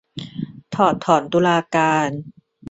[0.75, 2.09] ถอดถอนตุลาการ?